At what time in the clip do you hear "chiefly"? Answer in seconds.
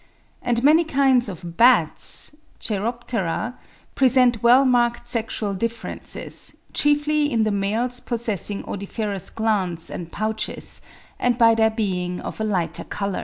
6.73-7.31